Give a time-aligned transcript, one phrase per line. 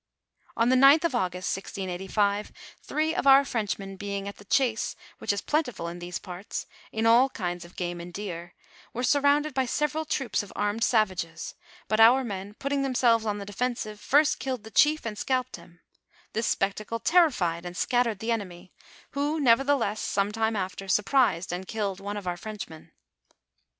[0.57, 2.51] On the 9th of August, 1685,
[2.81, 7.05] three of our Frenchmen being at the chase which is plentiful in these parts, in
[7.05, 8.55] all kinds of game and deer,
[8.93, 11.53] were surroimded by several troops of aimed savages,
[11.87, 15.81] but our men putting themselves on the defensive, firet killed the chief and scalped him;
[16.33, 18.73] this spectacle terrified and scattered the enemy,
[19.11, 22.91] who nevertheless, some time after, surprised and killed one of our Frenchmen.